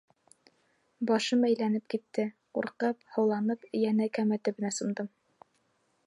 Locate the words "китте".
1.93-2.25